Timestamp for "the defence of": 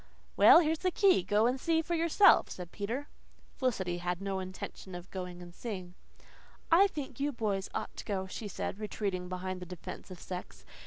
9.59-10.19